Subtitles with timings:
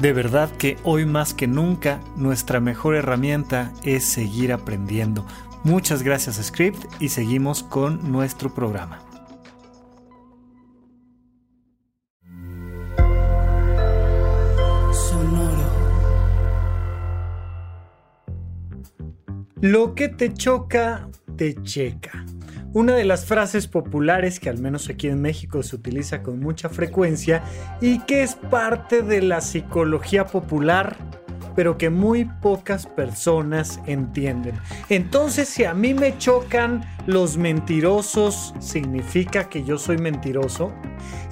[0.00, 5.26] De verdad que hoy más que nunca nuestra mejor herramienta es seguir aprendiendo.
[5.64, 9.00] Muchas gracias Script y seguimos con nuestro programa.
[14.92, 15.68] Sonoro.
[19.60, 22.24] Lo que te choca, te checa.
[22.74, 26.68] Una de las frases populares que al menos aquí en México se utiliza con mucha
[26.68, 27.42] frecuencia
[27.80, 30.94] y que es parte de la psicología popular,
[31.56, 34.54] pero que muy pocas personas entienden.
[34.90, 40.70] Entonces, si a mí me chocan los mentirosos, ¿significa que yo soy mentiroso?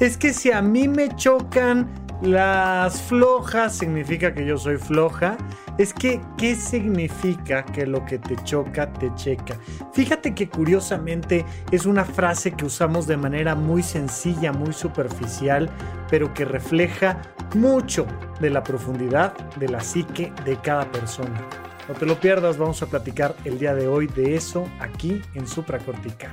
[0.01, 5.37] Es que si a mí me chocan las flojas, ¿significa que yo soy floja?
[5.79, 9.57] es que, ¿qué significa que lo que te choca te checa?
[9.93, 15.69] Fíjate que curiosamente es una frase que usamos de manera muy sencilla, muy superficial,
[16.11, 17.21] pero que refleja
[17.55, 18.07] mucho
[18.41, 21.41] de la profundidad de la psique de cada persona.
[21.89, 25.47] No te lo pierdas, vamos a platicar el día de hoy de eso aquí en
[25.47, 26.33] Supracortical.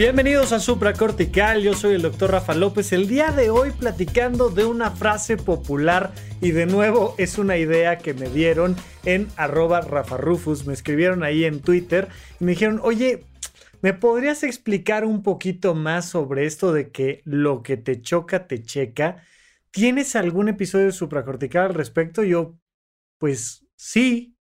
[0.00, 2.94] Bienvenidos a Supra Cortical, yo soy el doctor Rafa López.
[2.94, 7.98] El día de hoy platicando de una frase popular y de nuevo es una idea
[7.98, 10.64] que me dieron en arroba Rafa Rufus.
[10.66, 12.08] Me escribieron ahí en Twitter
[12.40, 13.26] y me dijeron, oye,
[13.82, 18.62] ¿me podrías explicar un poquito más sobre esto de que lo que te choca te
[18.62, 19.22] checa?
[19.70, 22.24] ¿Tienes algún episodio de supracortical al respecto?
[22.24, 22.56] Yo,
[23.18, 24.34] pues sí,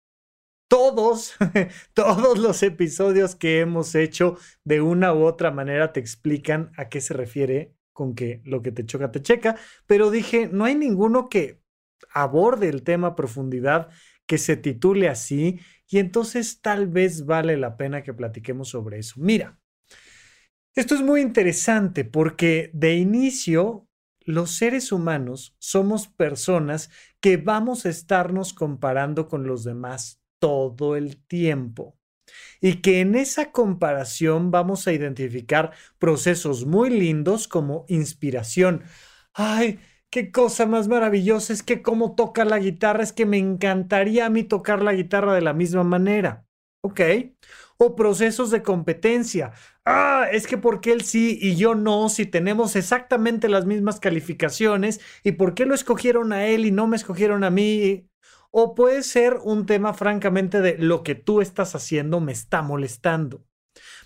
[0.68, 1.36] todos,
[1.94, 7.02] todos los episodios que hemos hecho de una u otra manera te explican a qué
[7.02, 9.56] se refiere con que lo que te choca te checa,
[9.88, 11.62] pero dije, no hay ninguno que
[12.12, 13.90] aborde el tema a profundidad,
[14.28, 19.16] que se titule así, y entonces tal vez vale la pena que platiquemos sobre eso.
[19.18, 19.60] Mira,
[20.76, 23.88] esto es muy interesante porque de inicio
[24.20, 31.18] los seres humanos somos personas que vamos a estarnos comparando con los demás todo el
[31.26, 31.98] tiempo.
[32.62, 38.84] Y que en esa comparación vamos a identificar procesos muy lindos como inspiración.
[39.34, 39.80] ¡Ay!
[40.10, 44.30] Qué cosa más maravillosa es que cómo toca la guitarra, es que me encantaría a
[44.30, 46.46] mí tocar la guitarra de la misma manera.
[46.82, 47.02] ¿Ok?
[47.78, 49.52] O procesos de competencia.
[49.86, 52.10] Ah, es que ¿por qué él sí y yo no?
[52.10, 55.00] Si tenemos exactamente las mismas calificaciones.
[55.24, 58.08] ¿Y por qué lo escogieron a él y no me escogieron a mí?
[58.52, 63.44] O puede ser un tema francamente de lo que tú estás haciendo me está molestando.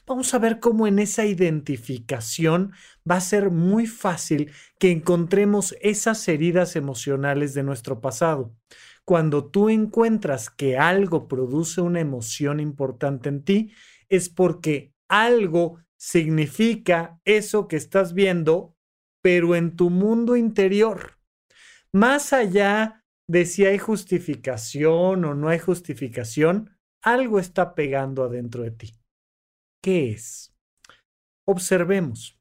[0.06, 2.74] Vamos a ver cómo en esa identificación
[3.10, 8.54] va a ser muy fácil que encontremos esas heridas emocionales de nuestro pasado.
[9.06, 13.74] Cuando tú encuentras que algo produce una emoción importante en ti,
[14.10, 18.76] es porque algo significa eso que estás viendo,
[19.22, 21.18] pero en tu mundo interior.
[21.92, 23.01] Más allá
[23.32, 28.94] de si hay justificación o no hay justificación, algo está pegando adentro de ti.
[29.82, 30.54] ¿Qué es?
[31.46, 32.38] Observemos,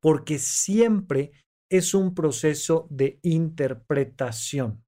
[0.00, 1.32] porque siempre
[1.70, 4.84] es un proceso de interpretación.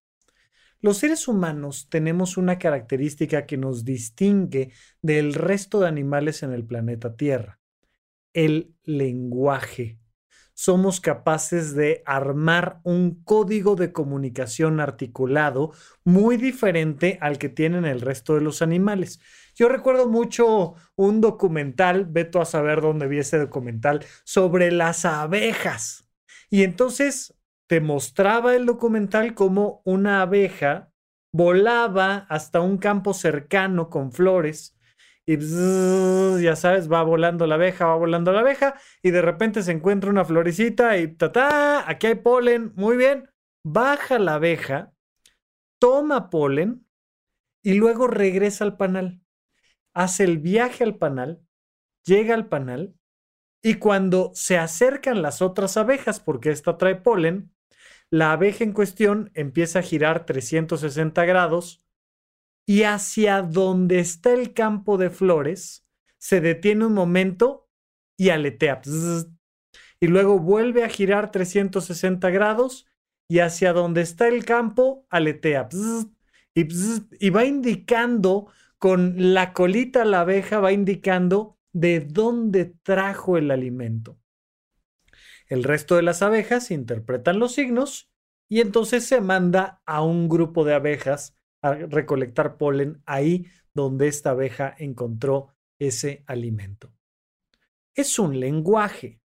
[0.83, 6.67] Los seres humanos tenemos una característica que nos distingue del resto de animales en el
[6.67, 7.59] planeta Tierra,
[8.35, 9.99] el lenguaje
[10.55, 15.73] somos capaces de armar un código de comunicación articulado
[16.05, 19.21] muy diferente al que tienen el resto de los animales.
[19.55, 26.09] Yo recuerdo mucho un documental, veto a saber dónde vi ese documental, sobre las abejas.
[26.51, 27.35] Y entonces
[27.67, 30.91] te mostraba el documental como una abeja
[31.35, 34.74] volaba hasta un campo cercano con flores
[35.27, 35.39] y
[36.43, 40.11] ya sabes, va volando la abeja, va volando la abeja y de repente se encuentra
[40.11, 43.31] una florecita y ta, aquí hay polen, muy bien,
[43.65, 44.93] baja la abeja,
[45.81, 46.87] toma polen
[47.63, 49.23] y luego regresa al panal.
[49.95, 51.41] Hace el viaje al panal,
[52.05, 52.95] llega al panal
[53.63, 57.55] y cuando se acercan las otras abejas, porque esta trae polen,
[58.11, 61.84] la abeja en cuestión empieza a girar 360 grados
[62.67, 65.87] y hacia donde está el campo de flores,
[66.19, 67.69] se detiene un momento
[68.17, 68.81] y aletea.
[70.01, 72.87] y luego vuelve a girar 360 grados
[73.29, 75.69] y hacia donde está el campo, aletea.
[76.55, 76.69] y,
[77.27, 84.19] y va indicando con la colita la abeja, va indicando de dónde trajo el alimento.
[85.49, 88.11] El resto de las abejas interpretan los signos
[88.49, 94.31] y entonces se manda a un grupo de abejas a recolectar polen ahí donde esta
[94.31, 96.93] abeja encontró ese alimento.
[97.97, 99.23] Es un lenguaje,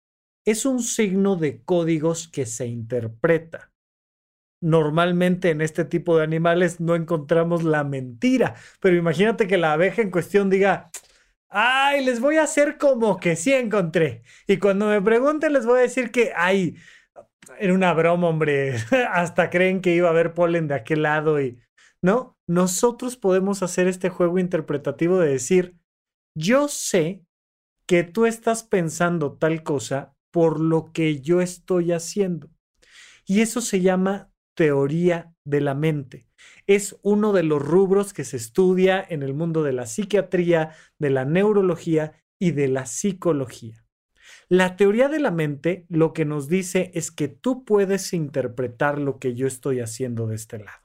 [0.46, 3.70] es un signo de códigos que se interpreta.
[4.62, 10.00] Normalmente en este tipo de animales no encontramos la mentira, pero imagínate que la abeja
[10.00, 10.90] en cuestión diga,
[11.50, 14.23] ay, les voy a hacer como que sí encontré.
[14.46, 16.76] Y cuando me pregunten les voy a decir que, ay,
[17.58, 18.76] era una broma, hombre,
[19.12, 21.58] hasta creen que iba a haber polen de aquel lado y
[22.03, 22.37] ¿no?
[22.47, 25.77] Nosotros podemos hacer este juego interpretativo de decir,
[26.35, 27.25] yo sé
[27.87, 32.51] que tú estás pensando tal cosa por lo que yo estoy haciendo.
[33.25, 36.27] Y eso se llama teoría de la mente.
[36.67, 41.11] Es uno de los rubros que se estudia en el mundo de la psiquiatría, de
[41.11, 43.85] la neurología y de la psicología.
[44.49, 49.19] La teoría de la mente lo que nos dice es que tú puedes interpretar lo
[49.19, 50.83] que yo estoy haciendo de este lado.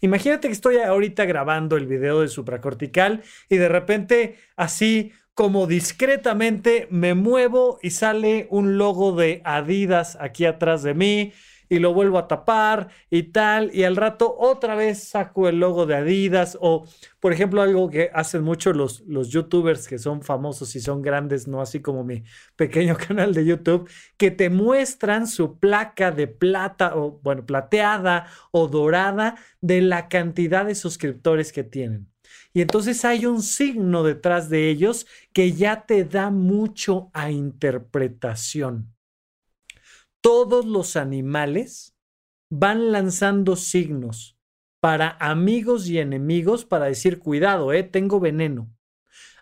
[0.00, 6.86] Imagínate que estoy ahorita grabando el video de supracortical y de repente así como discretamente
[6.90, 11.32] me muevo y sale un logo de Adidas aquí atrás de mí
[11.68, 15.86] y lo vuelvo a tapar y tal, y al rato otra vez saco el logo
[15.86, 16.86] de Adidas o,
[17.20, 21.48] por ejemplo, algo que hacen mucho los, los youtubers que son famosos y son grandes,
[21.48, 22.24] no así como mi
[22.56, 28.68] pequeño canal de YouTube, que te muestran su placa de plata o, bueno, plateada o
[28.68, 32.08] dorada de la cantidad de suscriptores que tienen.
[32.52, 38.93] Y entonces hay un signo detrás de ellos que ya te da mucho a interpretación
[40.24, 41.94] todos los animales
[42.48, 44.38] van lanzando signos
[44.80, 48.74] para amigos y enemigos para decir, cuidado, eh, tengo veneno.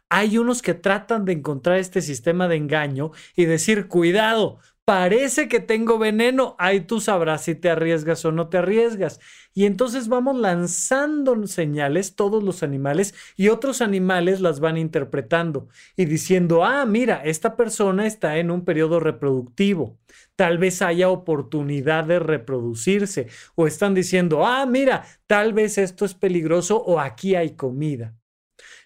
[0.08, 5.60] Hay unos que tratan de encontrar este sistema de engaño y decir, cuidado, parece que
[5.60, 9.20] tengo veneno, ahí tú sabrás si te arriesgas o no te arriesgas.
[9.54, 16.06] Y entonces vamos lanzando señales, todos los animales, y otros animales las van interpretando y
[16.06, 19.98] diciendo, ah, mira, esta persona está en un periodo reproductivo,
[20.36, 26.14] tal vez haya oportunidad de reproducirse, o están diciendo, ah, mira, tal vez esto es
[26.14, 28.14] peligroso o aquí hay comida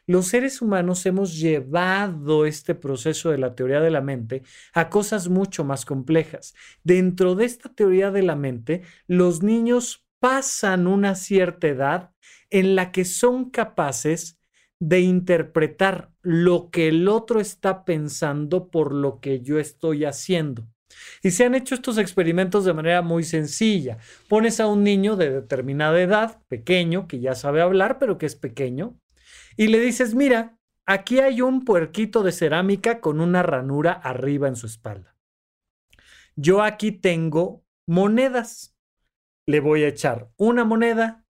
[0.06, 5.28] los seres humanos hemos llevado este proceso de la teoría de la mente a cosas
[5.28, 6.54] mucho más complejas.
[6.84, 12.10] Dentro de esta teoría de la mente, los niños pasan una cierta edad
[12.50, 14.38] en la que son capaces
[14.78, 20.68] de interpretar lo que el otro está pensando por lo que yo estoy haciendo.
[21.22, 23.98] Y se han hecho estos experimentos de manera muy sencilla.
[24.28, 28.36] Pones a un niño de determinada edad, pequeño, que ya sabe hablar, pero que es
[28.36, 28.96] pequeño,
[29.56, 34.56] y le dices, mira, aquí hay un puerquito de cerámica con una ranura arriba en
[34.56, 35.16] su espalda.
[36.34, 38.76] Yo aquí tengo monedas.
[39.46, 41.24] Le voy a echar una moneda,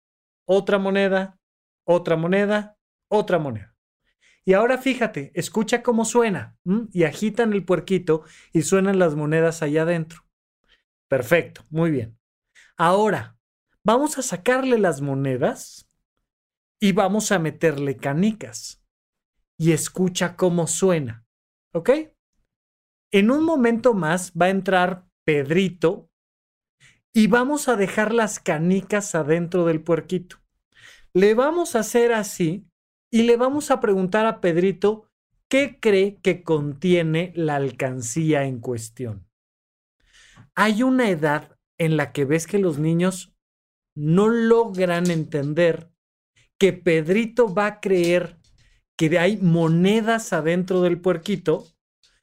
[0.45, 1.39] otra moneda,
[1.83, 2.77] otra moneda,
[3.09, 3.75] otra moneda.
[4.45, 6.57] Y ahora fíjate, escucha cómo suena.
[6.91, 10.25] Y agitan el puerquito y suenan las monedas allá adentro.
[11.07, 12.17] Perfecto, muy bien.
[12.77, 13.37] Ahora,
[13.83, 15.89] vamos a sacarle las monedas
[16.83, 18.83] y vamos a meterle canicas.
[19.57, 21.25] Y escucha cómo suena.
[21.73, 21.91] ¿Ok?
[23.09, 26.09] En un momento más va a entrar Pedrito
[27.13, 30.41] y vamos a dejar las canicas adentro del puerquito.
[31.13, 32.67] Le vamos a hacer así
[33.09, 35.09] y le vamos a preguntar a Pedrito
[35.47, 39.25] qué cree que contiene la alcancía en cuestión.
[40.53, 43.33] Hay una edad en la que ves que los niños
[43.95, 45.92] no logran entender
[46.57, 48.38] que Pedrito va a creer
[48.98, 51.65] que hay monedas adentro del puerquito,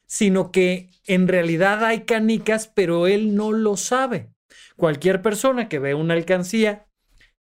[0.06, 4.32] sino que en realidad hay canicas, pero él no lo sabe.
[4.76, 6.86] Cualquier persona que ve una alcancía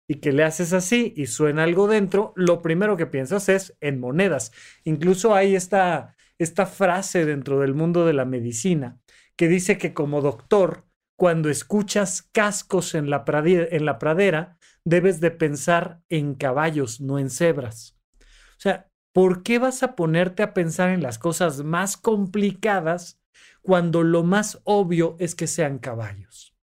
[0.08, 4.00] y que le haces así y suena algo dentro, lo primero que piensas es en
[4.00, 4.52] monedas.
[4.84, 9.00] Incluso hay esta, esta frase dentro del mundo de la medicina
[9.36, 10.87] que dice que como doctor,
[11.18, 17.98] cuando escuchas cascos en la, pradera, debes de pensar en caballos, no en cebras.
[18.22, 23.20] O sea, ¿por qué vas a ponerte a pensar en las cosas más complicadas
[23.62, 26.58] cuando lo más obvio es que sean caballos?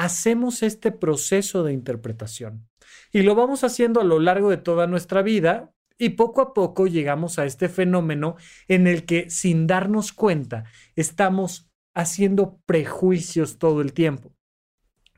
[0.00, 2.66] hacemos este proceso de interpretación
[3.12, 6.86] y lo vamos haciendo a lo largo de toda nuestra vida y poco a poco
[6.86, 8.36] llegamos a este fenómeno
[8.66, 10.64] en el que sin darnos cuenta
[10.96, 14.34] estamos haciendo prejuicios todo el tiempo.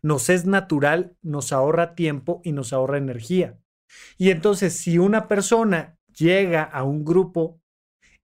[0.03, 3.59] Nos es natural, nos ahorra tiempo y nos ahorra energía.
[4.19, 7.61] Y entonces si una persona llega a un grupo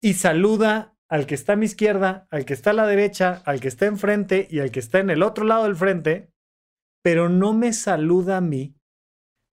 [0.00, 3.60] y saluda al que está a mi izquierda, al que está a la derecha, al
[3.60, 6.30] que está enfrente y al que está en el otro lado del frente,
[7.02, 8.76] pero no me saluda a mí,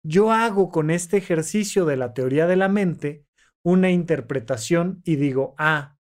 [0.03, 3.25] yo hago con este ejercicio de la teoría de la mente
[3.63, 5.95] una interpretación y digo, ah,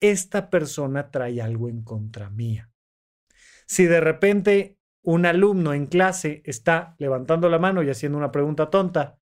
[0.00, 2.70] esta persona trae algo en contra mía.
[3.66, 8.70] Si de repente un alumno en clase está levantando la mano y haciendo una pregunta
[8.70, 9.18] tonta,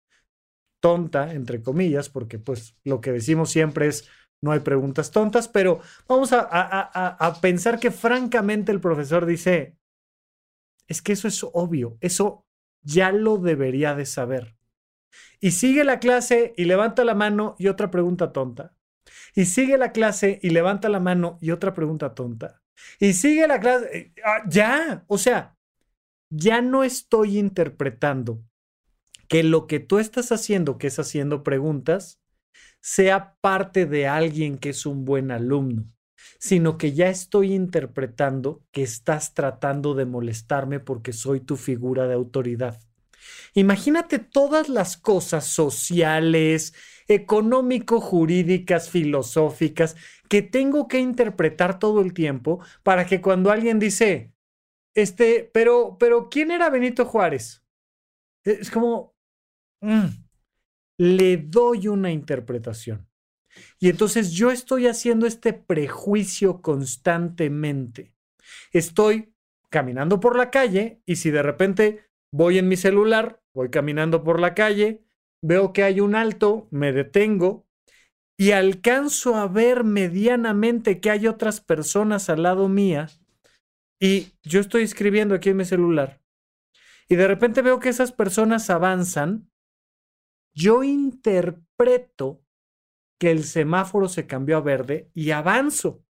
[0.81, 4.09] tonta, entre comillas, porque pues lo que decimos siempre es
[4.41, 9.77] no hay preguntas tontas, pero vamos a, a pensar que francamente el profesor dice,
[10.87, 12.47] es que eso es obvio, eso
[12.83, 14.57] ya lo debería de saber.
[15.41, 18.75] Y sigue la clase y levanta la mano y otra pregunta tonta.
[19.35, 22.63] Y sigue la clase y levanta la mano y otra pregunta tonta.
[23.01, 25.57] Y sigue la clase, eh, ah, ya, o sea,
[26.31, 28.43] ya no estoy interpretando
[29.29, 32.21] que lo que tú estás haciendo, que es haciendo preguntas,
[32.81, 35.87] sea parte de alguien que es un buen alumno
[36.39, 42.15] sino que ya estoy interpretando que estás tratando de molestarme porque soy tu figura de
[42.15, 42.81] autoridad.
[43.55, 46.75] Imagínate todas las cosas sociales,
[47.09, 49.97] económico, jurídicas, filosóficas
[50.29, 54.33] que tengo que interpretar todo el tiempo para que cuando alguien dice,
[54.95, 57.65] este, pero, pero, ¿quién era Benito Juárez?
[58.45, 59.17] Es como,
[59.81, 60.07] mm,
[60.99, 63.09] le doy una interpretación.
[63.81, 68.15] Y entonces yo estoy haciendo este prejuicio constantemente.
[68.73, 69.35] Estoy
[69.71, 74.41] caminando por la calle y si de repente voy en mi celular, voy caminando por
[74.41, 75.05] la calle,
[75.43, 77.67] veo que hay un alto, me detengo
[78.37, 83.09] y alcanzo a ver medianamente que hay otras personas al lado mía
[84.01, 86.21] y yo estoy escribiendo aquí en mi celular.
[87.09, 89.51] Y de repente veo que esas personas avanzan,
[90.55, 92.45] yo interpreto
[93.19, 96.05] que el semáforo se cambió a verde y avanzo.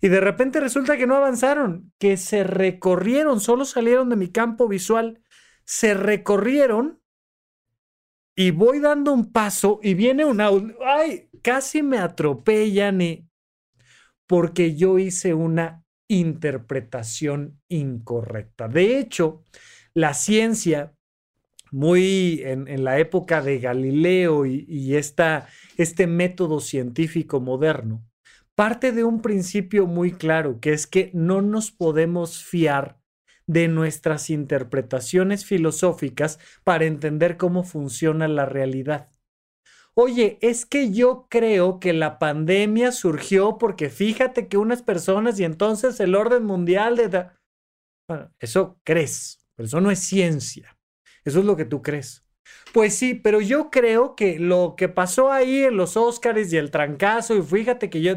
[0.00, 4.68] Y de repente resulta que no avanzaron, que se recorrieron, solo salieron de mi campo
[4.68, 5.22] visual,
[5.64, 7.00] se recorrieron
[8.36, 13.28] y voy dando un paso y viene un audio, ay, casi me atropellan y
[14.26, 18.68] porque yo hice una interpretación incorrecta.
[18.68, 19.42] De hecho,
[19.94, 20.92] la ciencia
[21.72, 28.04] muy en, la época de Galileo y, este método científico moderno,
[28.54, 32.95] parte de un principio muy claro, que es que no nos podemos fiar
[33.46, 39.10] de nuestras interpretaciones filosóficas para entender cómo funciona la realidad.
[39.98, 45.44] Oye, es que yo creo que la pandemia surgió porque fíjate que unas personas y
[45.44, 47.30] entonces el orden mundial de...
[48.06, 50.78] Bueno, eso crees, pero eso no es ciencia.
[51.24, 52.26] Eso es lo que tú crees.
[52.74, 56.70] Pues sí, pero yo creo que lo que pasó ahí en los Óscares y el
[56.70, 58.16] trancazo, y fíjate que yo...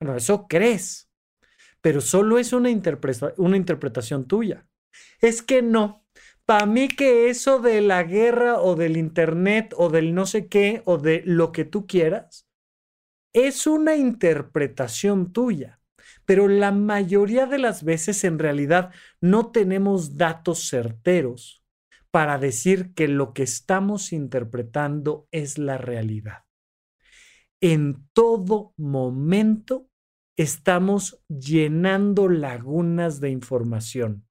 [0.00, 1.10] Bueno, eso crees,
[1.84, 4.66] pero solo es una, interpretación tuya.
[5.20, 6.06] Es que no,
[6.46, 10.80] para mí que eso de la guerra o del internet o del no sé qué
[10.86, 12.48] o de lo que tú quieras,
[13.34, 15.82] es una interpretación tuya.
[16.24, 21.66] Pero la mayoría de las veces en realidad no tenemos datos certeros
[22.10, 26.44] para decir que lo que estamos interpretando es la realidad.
[27.60, 29.90] En todo momento
[30.36, 34.26] estamos llenando lagunas de información.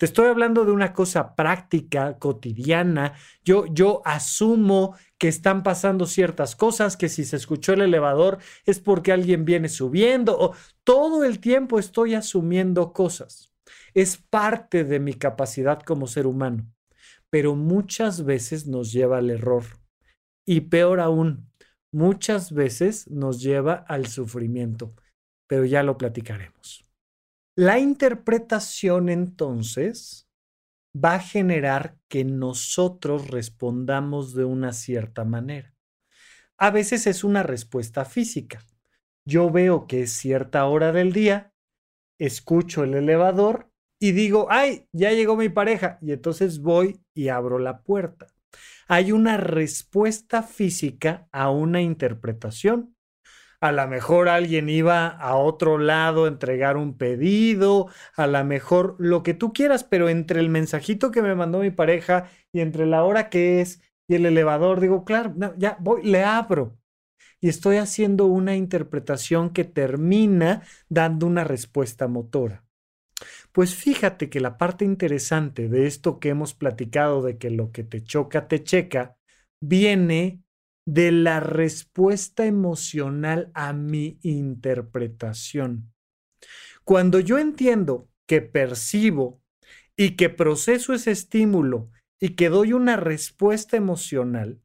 [0.00, 3.12] Te estoy hablando de una cosa práctica, cotidiana.
[3.44, 8.80] Yo, yo asumo que están pasando ciertas cosas, que si se escuchó el elevador es
[8.80, 10.38] porque alguien viene subiendo.
[10.40, 13.52] O todo el tiempo estoy asumiendo cosas.
[13.92, 16.66] Es parte de mi capacidad como ser humano.
[17.28, 19.64] Pero muchas veces nos lleva al error.
[20.46, 21.50] Y peor aún,
[21.92, 24.94] muchas veces nos lleva al sufrimiento.
[25.50, 26.86] Pero ya lo platicaremos.
[27.56, 30.28] La interpretación entonces
[30.96, 35.74] va a generar que nosotros respondamos de una cierta manera.
[36.56, 38.64] A veces es una respuesta física.
[39.24, 41.52] Yo veo que es cierta hora del día,
[42.16, 45.98] escucho el elevador y digo, ay, ya llegó mi pareja.
[46.00, 48.28] Y entonces voy y abro la puerta.
[48.86, 52.94] Hay una respuesta física a una interpretación
[53.60, 58.96] a lo mejor alguien iba a otro lado a entregar un pedido, a lo mejor
[58.98, 62.86] lo que tú quieras, pero entre el mensajito que me mandó mi pareja y entre
[62.86, 66.76] la hora que es y el elevador, digo, claro, ya voy, le abro.
[67.40, 72.64] Y estoy haciendo una interpretación que termina dando una respuesta motora.
[73.52, 77.84] Pues fíjate que la parte interesante de esto que hemos platicado de que lo que
[77.84, 79.16] te choca te checa,
[79.60, 80.42] viene
[80.86, 85.92] de la respuesta emocional a mi interpretación.
[86.84, 89.42] Cuando yo entiendo que percibo
[89.96, 94.60] y que proceso ese estímulo y que doy una respuesta emocional,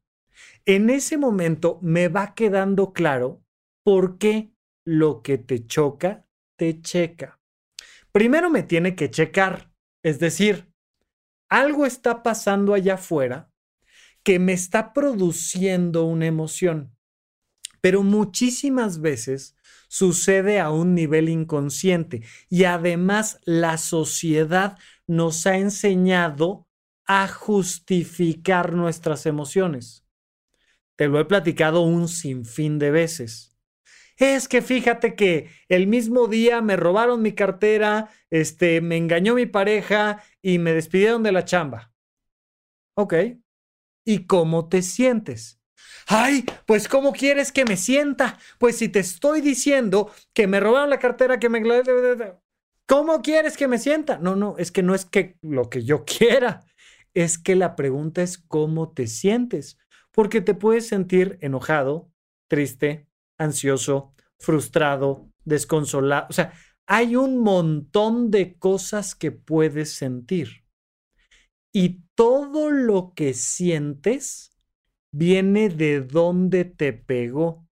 [0.64, 3.42] en ese momento me va quedando claro
[3.84, 4.52] por qué
[4.84, 6.26] lo que te choca,
[6.56, 7.40] te checa.
[8.12, 9.70] Primero me tiene que checar,
[10.02, 10.72] es decir,
[11.48, 13.52] algo está pasando allá afuera
[14.26, 16.98] que me está produciendo una emoción.
[17.80, 19.54] Pero muchísimas veces
[19.86, 26.66] sucede a un nivel inconsciente y además la sociedad nos ha enseñado
[27.06, 30.04] a justificar nuestras emociones.
[30.96, 33.56] Te lo he platicado un sinfín de veces.
[34.16, 39.46] Es que fíjate que el mismo día me robaron mi cartera, este, me engañó mi
[39.46, 41.92] pareja y me despidieron de la chamba.
[42.94, 43.14] Ok,
[44.06, 45.60] y cómo te sientes.
[46.06, 48.38] Ay, pues ¿cómo quieres que me sienta?
[48.58, 51.60] Pues si te estoy diciendo que me robaron la cartera, que me...
[52.86, 54.16] ¿Cómo quieres que me sienta?
[54.18, 56.64] No, no, es que no es que lo que yo quiera.
[57.12, 59.78] Es que la pregunta es cómo te sientes.
[60.12, 62.10] Porque te puedes sentir enojado,
[62.48, 66.26] triste, ansioso, frustrado, desconsolado.
[66.30, 66.52] O sea,
[66.86, 70.65] hay un montón de cosas que puedes sentir.
[71.78, 74.56] Y todo lo que sientes
[75.12, 77.68] viene de dónde te pegó.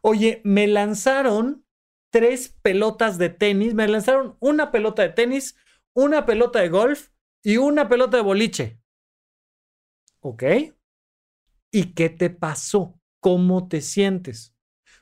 [0.00, 1.66] Oye, me lanzaron
[2.12, 5.56] tres pelotas de tenis, me lanzaron una pelota de tenis,
[5.92, 7.08] una pelota de golf
[7.42, 8.80] y una pelota de boliche.
[10.20, 10.44] ¿Ok?
[11.72, 13.00] ¿Y qué te pasó?
[13.18, 14.54] ¿Cómo te sientes?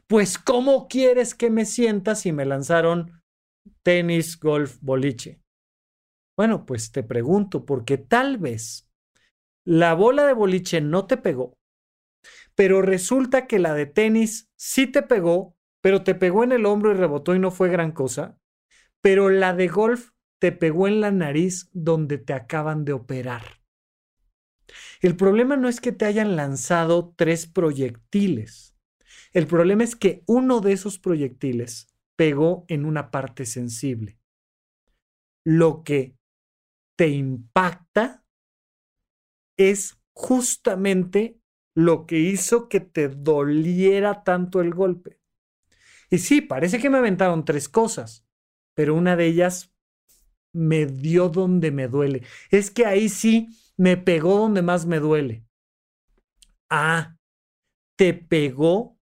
[0.07, 3.23] Pues, ¿cómo quieres que me sienta si me lanzaron
[3.83, 5.44] tenis, golf, boliche?
[6.37, 8.89] Bueno, pues te pregunto, porque tal vez
[9.65, 11.57] la bola de boliche no te pegó,
[12.55, 16.93] pero resulta que la de tenis sí te pegó, pero te pegó en el hombro
[16.93, 18.39] y rebotó y no fue gran cosa,
[19.01, 23.43] pero la de golf te pegó en la nariz donde te acaban de operar.
[25.01, 28.77] El problema no es que te hayan lanzado tres proyectiles.
[29.33, 34.19] El problema es que uno de esos proyectiles pegó en una parte sensible.
[35.45, 36.17] Lo que
[36.97, 38.25] te impacta
[39.57, 41.41] es justamente
[41.75, 45.21] lo que hizo que te doliera tanto el golpe.
[46.11, 48.27] Y sí, parece que me aventaron tres cosas,
[48.75, 49.75] pero una de ellas
[50.53, 52.23] me dio donde me duele.
[52.51, 55.45] Es que ahí sí me pegó donde más me duele.
[56.71, 57.17] Ah,
[57.97, 58.99] te pegó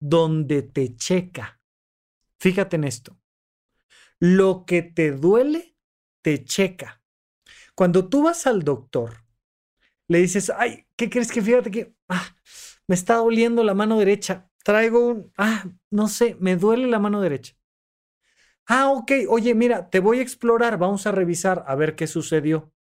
[0.00, 1.60] donde te checa.
[2.38, 3.18] Fíjate en esto.
[4.18, 5.76] Lo que te duele,
[6.22, 7.01] te checa.
[7.82, 9.24] Cuando tú vas al doctor,
[10.06, 12.36] le dices, ay, ¿qué crees que fíjate que ah,
[12.86, 14.48] me está doliendo la mano derecha?
[14.62, 17.56] Traigo un, ah, no sé, me duele la mano derecha.
[18.68, 22.72] Ah, ok, oye, mira, te voy a explorar, vamos a revisar a ver qué sucedió.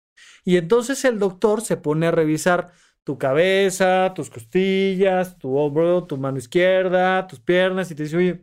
[0.45, 6.19] Y entonces el doctor se pone a revisar tu cabeza, tus costillas, tu hombro, tu
[6.19, 8.43] mano izquierda, tus piernas y te dice, oye,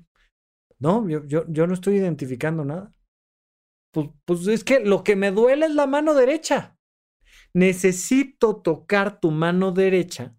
[0.79, 2.91] no, yo, yo, yo no estoy identificando nada.
[3.91, 6.77] Pues, pues es que lo que me duele es la mano derecha.
[7.53, 10.35] Necesito tocar tu mano derecha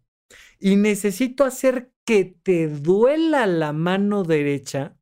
[0.59, 4.97] y necesito hacer que te duela la mano derecha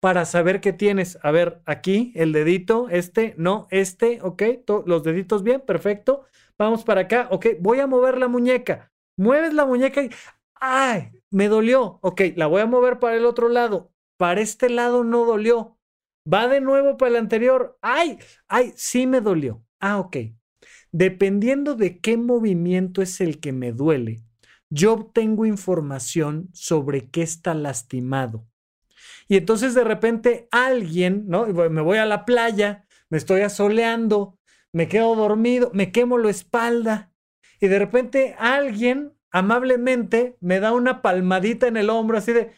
[0.00, 1.18] para saber qué tienes.
[1.22, 4.42] A ver, aquí el dedito, este, no, este, ok,
[4.86, 6.24] los deditos bien, perfecto.
[6.58, 8.92] Vamos para acá, ok, voy a mover la muñeca.
[9.16, 10.10] Mueves la muñeca y,
[10.54, 11.98] ay, me dolió.
[12.02, 13.92] Ok, la voy a mover para el otro lado.
[14.16, 15.78] Para este lado no dolió.
[16.30, 17.78] Va de nuevo para el anterior.
[17.82, 19.64] Ay, ay, sí me dolió.
[19.80, 20.16] Ah, ok.
[20.92, 24.22] Dependiendo de qué movimiento es el que me duele,
[24.68, 28.46] yo obtengo información sobre qué está lastimado.
[29.28, 31.46] Y entonces de repente alguien, ¿no?
[31.46, 34.38] Me voy a la playa, me estoy asoleando,
[34.72, 37.12] me quedo dormido, me quemo la espalda
[37.60, 42.52] y de repente alguien amablemente me da una palmadita en el hombro así de,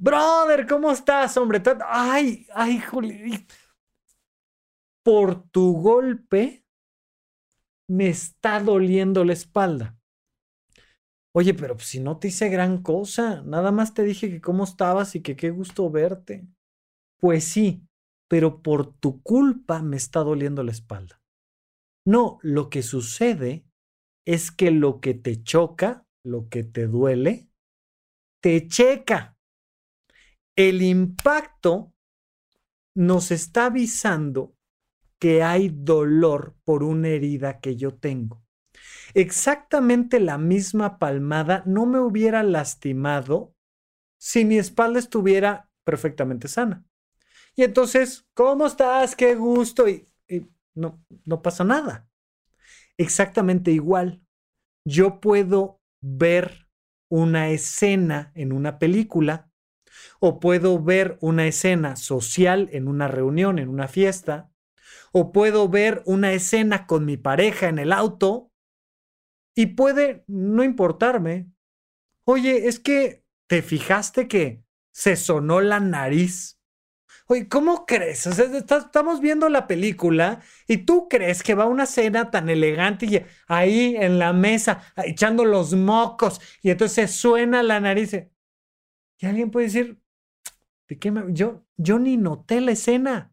[0.00, 1.62] brother, ¿cómo estás, hombre?
[1.86, 3.46] Ay, ay, Juli.
[5.02, 6.64] Por tu golpe
[7.88, 9.96] me está doliendo la espalda.
[11.32, 15.14] Oye, pero si no te hice gran cosa, nada más te dije que cómo estabas
[15.14, 16.46] y que qué gusto verte.
[17.18, 17.86] Pues sí,
[18.28, 21.20] pero por tu culpa me está doliendo la espalda.
[22.04, 23.64] No, lo que sucede
[24.24, 27.48] es que lo que te choca, lo que te duele,
[28.40, 29.36] te checa.
[30.56, 31.94] El impacto
[32.94, 34.56] nos está avisando
[35.18, 38.42] que hay dolor por una herida que yo tengo
[39.14, 43.54] exactamente la misma palmada no me hubiera lastimado
[44.18, 46.84] si mi espalda estuviera perfectamente sana.
[47.56, 49.16] Y entonces, ¿cómo estás?
[49.16, 49.88] Qué gusto.
[49.88, 50.06] Y,
[50.74, 52.08] no, no pasa nada.
[52.96, 54.22] Exactamente igual.
[54.86, 56.68] Yo puedo ver
[57.10, 59.49] una escena en una película
[60.18, 64.50] o puedo ver una escena social en una reunión, en una fiesta,
[65.12, 68.50] o puedo ver una escena con mi pareja en el auto
[69.54, 71.50] y puede no importarme.
[72.24, 76.58] Oye, es que te fijaste que se sonó la nariz.
[77.26, 78.26] Oye, ¿cómo crees?
[78.26, 83.96] estamos viendo la película y tú crees que va una cena tan elegante y ahí
[83.96, 88.16] en la mesa echando los mocos y entonces suena la nariz.
[89.20, 90.00] Y alguien puede decir,
[90.88, 91.24] ¿de qué me...
[91.28, 93.32] yo, yo ni noté la escena.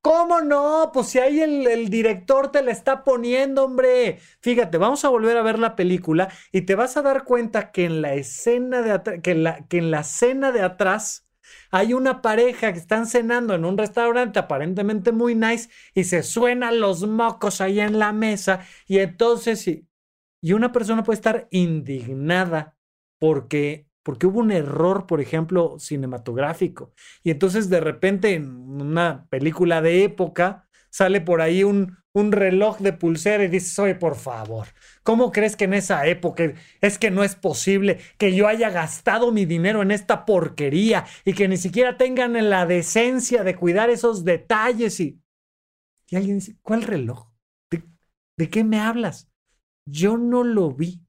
[0.00, 0.90] ¿Cómo no?
[0.92, 4.18] Pues si ahí el, director te la está poniendo, hombre.
[4.40, 7.86] Fíjate, vamos a volver a ver la película y te vas a dar cuenta que
[7.86, 11.26] en la escena de que, la, que en la cena de atrás
[11.70, 16.80] hay una pareja que están cenando en un restaurante aparentemente muy nice y se suenan
[16.80, 22.76] los mocos ahí en la mesa y entonces y una persona puede estar indignada
[23.18, 26.92] porque porque hubo un error, por ejemplo, cinematográfico.
[27.24, 32.92] Y entonces de repente en una película de época sale por ahí un, reloj de
[32.92, 34.68] pulsera y dices, oye, por favor,
[35.02, 39.32] ¿cómo crees que en esa época es que no es posible que yo haya gastado
[39.32, 44.24] mi dinero en esta porquería y que ni siquiera tengan la decencia de cuidar esos
[44.24, 45.00] detalles?
[45.00, 45.20] Y,
[46.08, 47.32] y alguien dice, ¿cuál reloj?
[48.36, 49.28] ¿De qué me hablas?
[49.86, 51.03] Yo no lo vi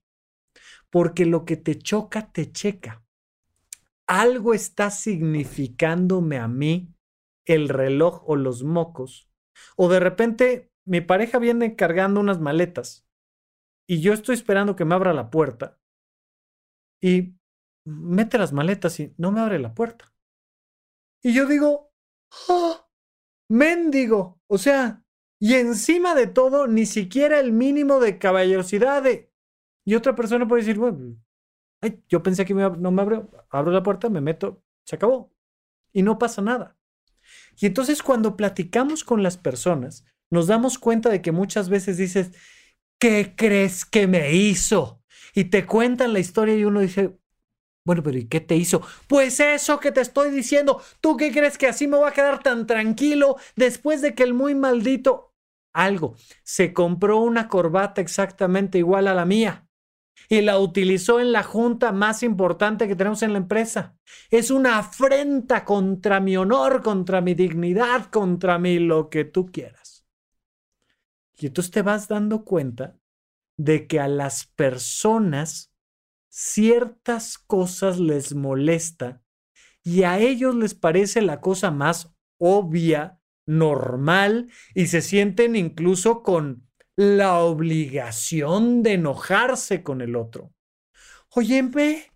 [0.89, 3.03] porque lo que te choca, te checa.
[4.07, 6.93] Algo está significándome a mí
[7.45, 9.29] el reloj o los mocos.
[9.75, 13.07] O de repente mi pareja viene cargando unas maletas
[13.87, 15.79] y yo estoy esperando que me abra la puerta
[17.01, 17.35] y
[17.85, 20.13] mete las maletas y no me abre la puerta.
[21.23, 21.91] Y yo digo,
[22.47, 22.87] ¡oh!
[23.49, 24.39] Mendigo.
[24.47, 25.03] O sea,
[25.39, 29.31] y encima de todo, ni siquiera el mínimo de caballerosidad de,
[29.85, 31.15] y otra persona puede decir, bueno,
[32.09, 35.31] yo pensé que no me abro, abro la puerta, me meto, se acabó.
[35.93, 36.77] Y no pasa nada.
[37.59, 42.31] Y entonces cuando platicamos con las personas, nos damos cuenta de que muchas veces dices,
[42.99, 45.01] ¿qué crees que me hizo?
[45.33, 47.17] Y te cuentan la historia y uno dice,
[47.85, 48.81] bueno, pero ¿y qué te hizo?
[49.07, 50.81] Pues eso que te estoy diciendo.
[51.01, 54.33] ¿Tú qué crees que así me voy a quedar tan tranquilo después de que el
[54.33, 55.33] muy maldito
[55.71, 59.64] algo se compró una corbata exactamente igual a la mía?
[60.29, 63.97] Y la utilizó en la junta más importante que tenemos en la empresa.
[64.29, 70.05] Es una afrenta contra mi honor, contra mi dignidad, contra mi lo que tú quieras.
[71.37, 72.97] Y entonces te vas dando cuenta
[73.57, 75.73] de que a las personas
[76.29, 79.21] ciertas cosas les molesta
[79.83, 86.64] y a ellos les parece la cosa más obvia, normal y se sienten incluso con
[86.95, 90.53] la obligación de enojarse con el otro.
[91.29, 92.11] Oye,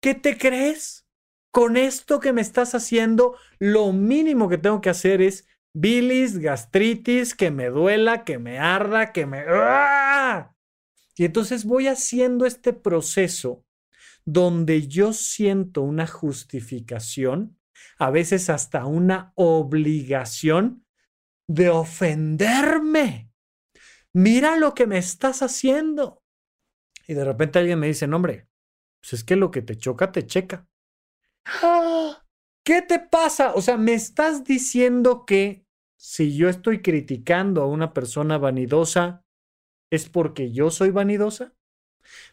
[0.00, 1.06] ¿qué te crees?
[1.50, 7.34] Con esto que me estás haciendo, lo mínimo que tengo que hacer es bilis, gastritis,
[7.34, 9.44] que me duela, que me arda, que me...
[9.48, 10.54] ¡Ah!
[11.16, 13.64] Y entonces voy haciendo este proceso
[14.24, 17.58] donde yo siento una justificación,
[17.98, 20.86] a veces hasta una obligación
[21.48, 23.29] de ofenderme
[24.14, 26.22] mira lo que me estás haciendo.
[27.06, 28.48] Y de repente alguien me dice, no, hombre,
[29.00, 30.68] pues es que lo que te choca, te checa.
[31.44, 32.24] ¡Ah!
[32.64, 33.54] ¿Qué te pasa?
[33.54, 35.64] O sea, me estás diciendo que
[35.96, 39.24] si yo estoy criticando a una persona vanidosa,
[39.90, 41.54] ¿es porque yo soy vanidosa?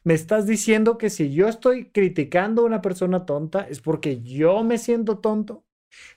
[0.03, 4.63] ¿Me estás diciendo que si yo estoy criticando a una persona tonta, es porque yo
[4.63, 5.65] me siento tonto?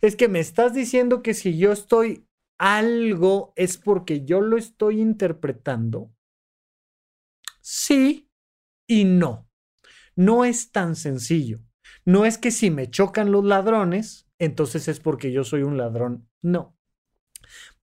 [0.00, 2.26] Es que me estás diciendo que si yo estoy
[2.60, 6.12] algo es porque yo lo estoy interpretando?
[7.62, 8.28] Sí
[8.86, 9.48] y no.
[10.14, 11.60] No es tan sencillo.
[12.04, 16.28] No es que si me chocan los ladrones, entonces es porque yo soy un ladrón.
[16.42, 16.76] No.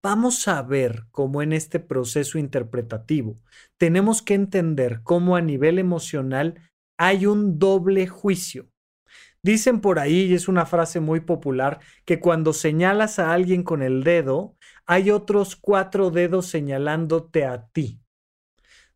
[0.04, 3.36] Vamos a ver cómo en este proceso interpretativo
[3.78, 8.70] tenemos que entender cómo a nivel emocional hay un doble juicio.
[9.48, 13.82] Dicen por ahí, y es una frase muy popular, que cuando señalas a alguien con
[13.82, 14.57] el dedo,
[14.88, 18.02] hay otros cuatro dedos señalándote a ti.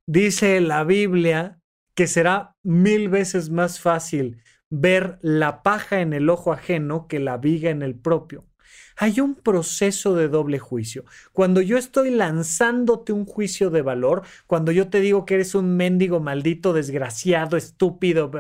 [0.07, 1.61] Dice la Biblia
[1.93, 7.37] que será mil veces más fácil ver la paja en el ojo ajeno que la
[7.37, 8.47] viga en el propio.
[8.95, 11.03] Hay un proceso de doble juicio.
[11.33, 15.75] Cuando yo estoy lanzándote un juicio de valor, cuando yo te digo que eres un
[15.75, 18.31] mendigo maldito, desgraciado, estúpido,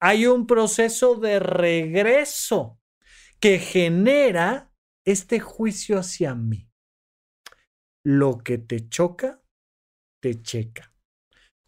[0.00, 2.78] hay un proceso de regreso
[3.40, 4.70] que genera
[5.04, 6.70] este juicio hacia mí.
[8.04, 9.42] Lo que te choca,
[10.20, 10.92] te checa.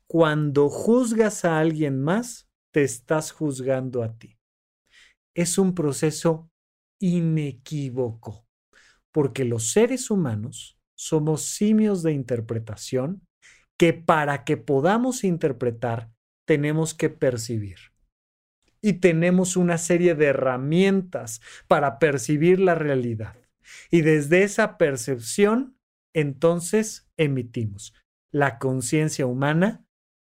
[0.07, 4.39] Cuando juzgas a alguien más, te estás juzgando a ti.
[5.35, 6.51] Es un proceso
[7.01, 8.47] inequívoco,
[9.13, 13.27] porque los seres humanos somos simios de interpretación
[13.79, 16.11] que para que podamos interpretar
[16.47, 17.77] tenemos que percibir
[18.81, 23.37] y tenemos una serie de herramientas para percibir la realidad.
[23.91, 25.77] Y desde esa percepción,
[26.15, 27.95] entonces emitimos.
[28.31, 29.85] La conciencia humana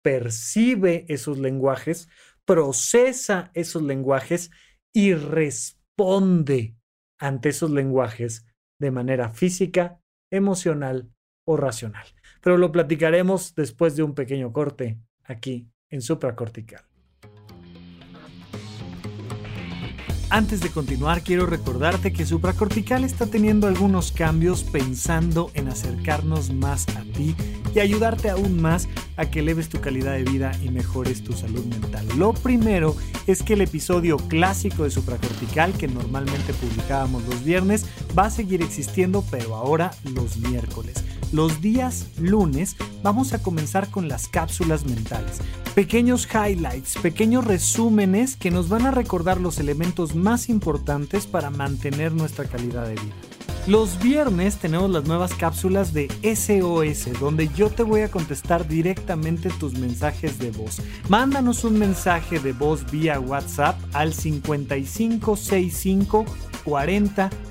[0.03, 2.09] percibe esos lenguajes,
[2.45, 4.51] procesa esos lenguajes
[4.93, 6.75] y responde
[7.19, 8.45] ante esos lenguajes
[8.79, 9.99] de manera física,
[10.31, 11.11] emocional
[11.45, 12.07] o racional.
[12.41, 16.83] Pero lo platicaremos después de un pequeño corte aquí en supracortical.
[20.35, 26.85] Antes de continuar, quiero recordarte que Supracortical está teniendo algunos cambios pensando en acercarnos más
[26.89, 27.37] a ti
[27.75, 31.63] y ayudarte aún más a que eleves tu calidad de vida y mejores tu salud
[31.65, 32.07] mental.
[32.17, 32.95] Lo primero
[33.27, 37.85] es que el episodio clásico de Supracortical, que normalmente publicábamos los viernes,
[38.17, 41.03] va a seguir existiendo, pero ahora los miércoles.
[41.31, 45.39] Los días lunes vamos a comenzar con las cápsulas mentales.
[45.73, 52.13] Pequeños highlights, pequeños resúmenes que nos van a recordar los elementos más importantes para mantener
[52.13, 53.34] nuestra calidad de vida.
[53.67, 59.49] Los viernes tenemos las nuevas cápsulas de SOS, donde yo te voy a contestar directamente
[59.49, 60.83] tus mensajes de voz.
[61.09, 66.25] Mándanos un mensaje de voz vía WhatsApp al 5565
[66.63, 67.31] 40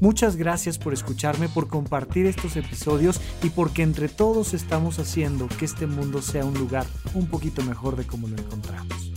[0.00, 5.64] Muchas gracias por escucharme, por compartir estos episodios y porque entre todos estamos haciendo que
[5.64, 9.12] este mundo sea un lugar un poquito mejor de como lo encontramos.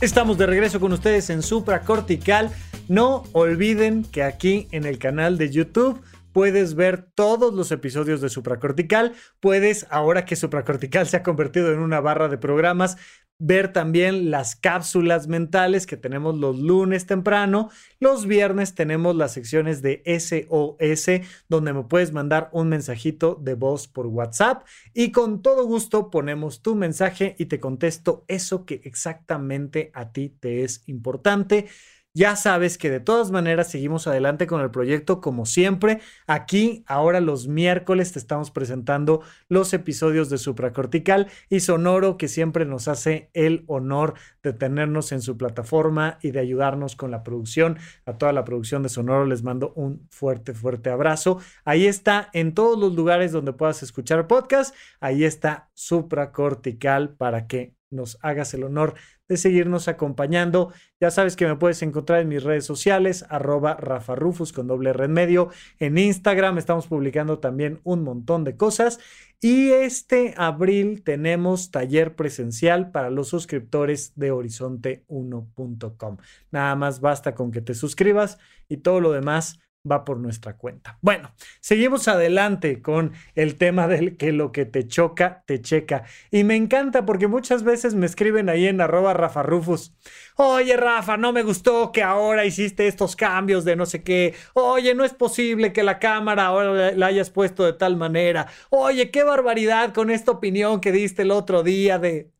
[0.00, 2.50] Estamos de regreso con ustedes en Supra Cortical.
[2.88, 6.00] No olviden que aquí en el canal de YouTube
[6.32, 9.12] puedes ver todos los episodios de Supracortical.
[9.40, 12.96] Puedes, ahora que Supracortical se ha convertido en una barra de programas,
[13.40, 17.70] ver también las cápsulas mentales que tenemos los lunes temprano.
[17.98, 23.88] Los viernes tenemos las secciones de SOS donde me puedes mandar un mensajito de voz
[23.88, 29.90] por WhatsApp y con todo gusto ponemos tu mensaje y te contesto eso que exactamente
[29.94, 31.66] a ti te es importante.
[32.12, 36.00] Ya sabes que de todas maneras seguimos adelante con el proyecto como siempre.
[36.26, 42.64] Aquí, ahora los miércoles, te estamos presentando los episodios de Supracortical y Sonoro, que siempre
[42.64, 47.78] nos hace el honor de tenernos en su plataforma y de ayudarnos con la producción.
[48.04, 51.38] A toda la producción de Sonoro les mando un fuerte, fuerte abrazo.
[51.64, 54.74] Ahí está en todos los lugares donde puedas escuchar podcast.
[54.98, 58.94] Ahí está Supracortical para que nos hagas el honor
[59.30, 60.72] de seguirnos acompañando.
[61.00, 64.92] Ya sabes que me puedes encontrar en mis redes sociales, arroba Rafa Rufus con doble
[64.92, 65.50] red medio.
[65.78, 68.98] En Instagram estamos publicando también un montón de cosas.
[69.40, 76.16] Y este abril tenemos taller presencial para los suscriptores de horizonte1.com.
[76.50, 78.38] Nada más basta con que te suscribas
[78.68, 80.98] y todo lo demás va por nuestra cuenta.
[81.00, 86.04] Bueno, seguimos adelante con el tema del que lo que te choca, te checa.
[86.30, 89.94] Y me encanta porque muchas veces me escriben ahí en arroba Rafa Rufus.
[90.36, 94.34] Oye, Rafa, no me gustó que ahora hiciste estos cambios de no sé qué.
[94.54, 98.48] Oye, no es posible que la cámara ahora la hayas puesto de tal manera.
[98.70, 102.30] Oye, qué barbaridad con esta opinión que diste el otro día de...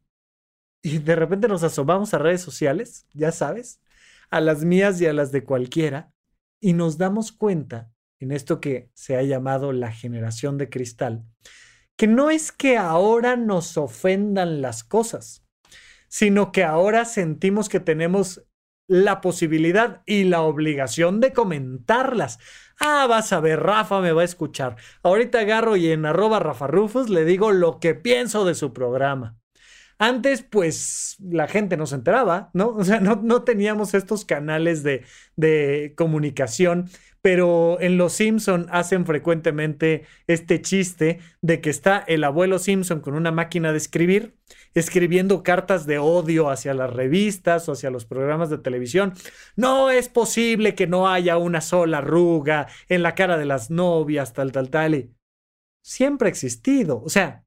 [0.82, 3.80] Y de repente nos asomamos a redes sociales, ya sabes,
[4.30, 6.10] a las mías y a las de cualquiera
[6.60, 11.24] y nos damos cuenta, en esto que se ha llamado la generación de cristal,
[11.96, 15.46] que no es que ahora nos ofendan las cosas,
[16.08, 18.42] sino que ahora sentimos que tenemos
[18.86, 22.38] la posibilidad y la obligación de comentarlas.
[22.78, 24.76] Ah, vas a ver, Rafa me va a escuchar.
[25.02, 29.39] Ahorita agarro y en arroba Rafa Rufus le digo lo que pienso de su programa.
[30.02, 32.70] Antes, pues la gente no se enteraba, ¿no?
[32.70, 35.04] O sea, no, teníamos estos canales de,
[35.36, 36.88] de comunicación
[37.22, 43.14] pero en Los Simpson hacen frecuentemente este chiste de que está el abuelo Simpson con
[43.14, 44.36] una máquina de escribir,
[44.74, 49.12] escribiendo cartas de odio hacia las revistas o hacia los programas de televisión.
[49.54, 54.32] No es posible que no haya una sola arruga en la cara de las novias,
[54.32, 54.94] tal, tal, tal.
[54.94, 55.14] Y
[55.84, 57.02] siempre ha existido.
[57.02, 57.44] O sea,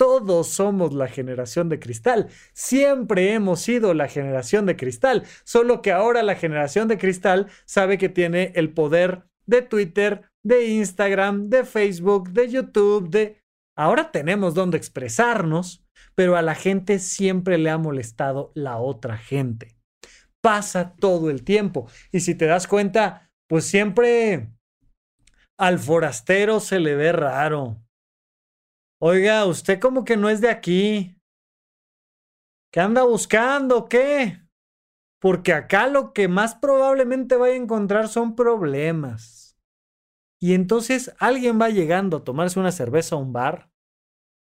[0.00, 2.28] todos somos la generación de cristal.
[2.54, 5.24] Siempre hemos sido la generación de cristal.
[5.44, 10.68] Solo que ahora la generación de cristal sabe que tiene el poder de Twitter, de
[10.68, 13.42] Instagram, de Facebook, de YouTube, de...
[13.76, 15.84] Ahora tenemos donde expresarnos,
[16.14, 19.76] pero a la gente siempre le ha molestado la otra gente.
[20.40, 21.90] Pasa todo el tiempo.
[22.10, 24.48] Y si te das cuenta, pues siempre
[25.58, 27.82] al forastero se le ve raro.
[29.02, 31.16] Oiga, usted como que no es de aquí.
[32.70, 33.88] ¿Qué anda buscando?
[33.88, 34.42] ¿Qué?
[35.18, 39.58] Porque acá lo que más probablemente vaya a encontrar son problemas.
[40.38, 43.70] Y entonces alguien va llegando a tomarse una cerveza a un bar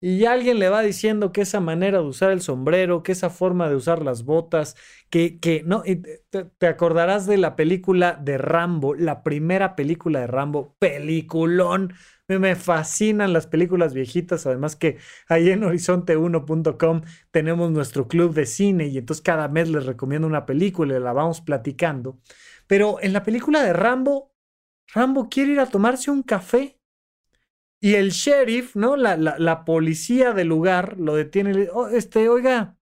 [0.01, 3.71] y alguien le va diciendo que esa manera de usar el sombrero, que esa forma
[3.71, 4.77] de usar las botas,
[5.09, 10.27] que, que no, te, te, acordarás de la película de Rambo, la primera película de
[10.27, 11.95] Rambo, peliculón,
[12.29, 18.87] me fascinan las películas viejitas, además que ahí en horizonte1.com tenemos nuestro club de cine
[18.87, 22.19] y entonces cada mes les recomiendo una película y la vamos platicando.
[22.67, 24.35] Pero en la película de Rambo,
[24.93, 26.79] Rambo quiere ir a tomarse un café
[27.81, 28.97] y el sheriff, ¿no?
[28.97, 32.79] La, la, policía del lugar lo detiene y le dice, oh, este, oiga,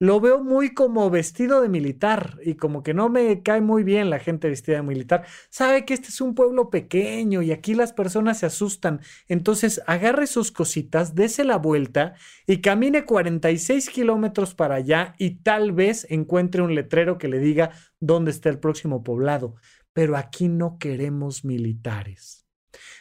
[0.00, 4.08] lo veo muy como vestido de militar y como que no me cae muy bien
[4.08, 5.26] la gente vestida de militar.
[5.50, 9.00] Sabe que este es un pueblo pequeño y aquí las personas se asustan.
[9.28, 12.14] Entonces agarre sus cositas, dese la vuelta
[12.46, 17.70] y camine 46 kilómetros para allá y tal vez encuentre un letrero que le diga
[18.00, 19.56] dónde está el próximo poblado.
[19.92, 22.46] Pero aquí no queremos militares.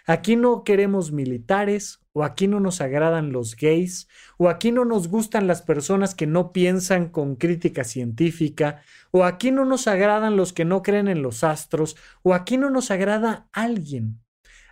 [0.06, 5.08] Aquí no queremos militares o aquí no nos agradan los gays o aquí no nos
[5.08, 10.52] gustan las personas que no piensan con crítica científica o aquí no nos agradan los
[10.52, 14.20] que no creen en los astros o aquí no nos agrada alguien.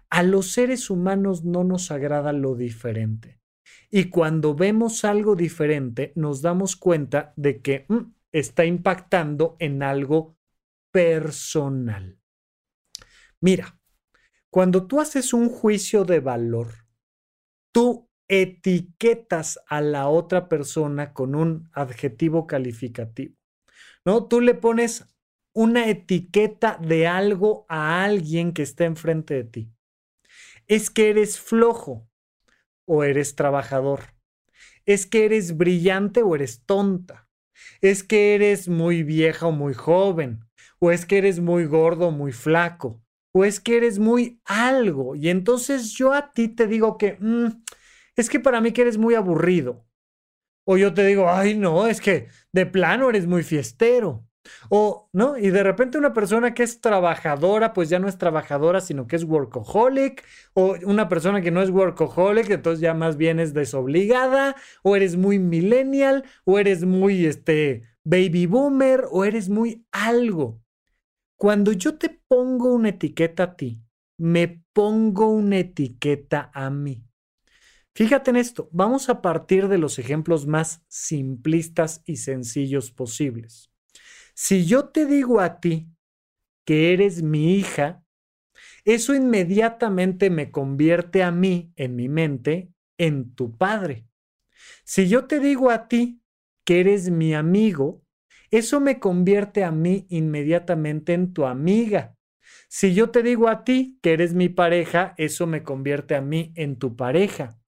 [0.10, 3.40] A los seres humanos no nos agrada lo diferente.
[3.90, 10.36] Y cuando vemos algo diferente nos damos cuenta de que mm, está impactando en algo
[10.92, 12.20] personal.
[13.40, 13.80] Mira,
[14.50, 16.87] cuando tú haces un juicio de valor,
[17.78, 23.36] tú etiquetas a la otra persona con un adjetivo calificativo.
[24.04, 24.26] ¿No?
[24.28, 25.06] Tú le pones
[25.54, 29.72] una etiqueta de algo a alguien que está enfrente de ti.
[30.66, 32.10] Es que eres flojo
[32.86, 34.06] o eres trabajador.
[34.88, 37.30] es que eres brillante o eres tonta,
[37.82, 40.40] es que eres muy vieja o muy joven,
[40.80, 43.04] o es que eres muy gordo o muy flaco,
[43.38, 45.16] o es que eres muy algo.
[45.16, 47.64] Y entonces yo a ti te digo que, mm,
[48.16, 49.86] es que para mí que eres muy aburrido.
[50.66, 54.26] O yo te digo, ay, no, es que de plano eres muy fiestero.
[54.70, 55.38] O, ¿no?
[55.38, 59.18] Y de repente una persona que es trabajadora, pues ya no es trabajadora, sino que
[59.18, 60.26] es workaholic.
[60.54, 64.56] O una persona que no es workaholic, entonces ya más bien es desobligada.
[64.82, 70.60] O eres muy millennial, o eres muy, este, baby boomer, o eres muy algo.
[71.38, 73.84] Cuando yo te pongo una etiqueta a ti,
[74.18, 77.04] me pongo una etiqueta a mí.
[77.94, 83.72] Fíjate en esto, vamos a partir de los ejemplos más simplistas y sencillos posibles.
[84.34, 85.88] Si yo te digo a ti
[86.66, 88.04] que eres mi hija,
[88.84, 94.08] eso inmediatamente me convierte a mí, en mi mente, en tu padre.
[94.86, 96.20] Si yo te digo a ti
[96.66, 98.04] que eres mi amigo,
[98.52, 102.16] eso me convierte a mí inmediatamente en tu amiga.
[102.70, 106.52] Si yo te digo a ti que eres mi pareja, eso me convierte a mí
[106.56, 107.60] en tu pareja.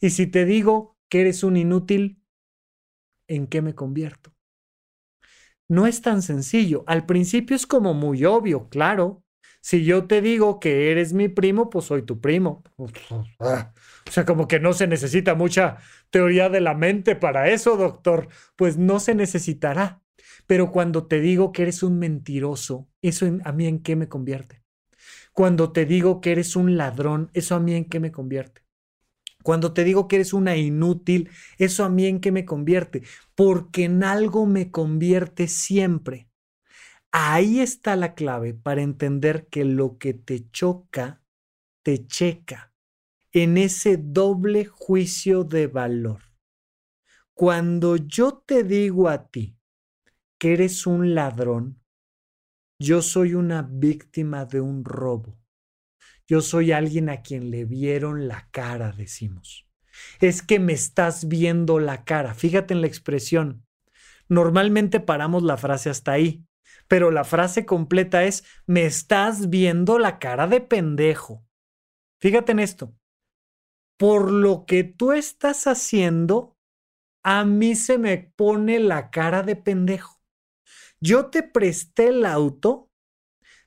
[0.00, 2.22] Y si te digo que eres un inútil,
[3.28, 4.32] ¿en qué me convierto?
[5.68, 6.84] No es tan sencillo.
[6.86, 9.22] Al principio es como muy obvio, claro.
[9.60, 12.62] Si yo te digo que eres mi primo, pues soy tu primo.
[14.08, 15.78] O sea, como que no se necesita mucha
[16.10, 18.28] teoría de la mente para eso, doctor.
[18.54, 20.00] Pues no se necesitará.
[20.46, 24.62] Pero cuando te digo que eres un mentiroso, ¿eso a mí en qué me convierte?
[25.32, 28.62] Cuando te digo que eres un ladrón, ¿eso a mí en qué me convierte?
[29.42, 33.02] Cuando te digo que eres una inútil, ¿eso a mí en qué me convierte?
[33.34, 36.28] Porque en algo me convierte siempre.
[37.12, 41.22] Ahí está la clave para entender que lo que te choca,
[41.82, 42.72] te checa
[43.32, 46.22] en ese doble juicio de valor.
[47.34, 49.56] Cuando yo te digo a ti,
[50.38, 51.82] que eres un ladrón,
[52.78, 55.38] yo soy una víctima de un robo.
[56.28, 59.66] Yo soy alguien a quien le vieron la cara, decimos.
[60.20, 62.34] Es que me estás viendo la cara.
[62.34, 63.64] Fíjate en la expresión.
[64.28, 66.44] Normalmente paramos la frase hasta ahí,
[66.88, 71.46] pero la frase completa es, me estás viendo la cara de pendejo.
[72.20, 72.94] Fíjate en esto.
[73.98, 76.58] Por lo que tú estás haciendo,
[77.22, 80.15] a mí se me pone la cara de pendejo.
[81.00, 82.90] Yo te presté el auto,